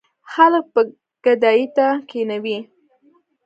خلک 0.31 0.65
به 0.73 0.81
ګدايۍ 1.23 1.63
ته 1.75 1.87
کېنوي. 2.09 2.57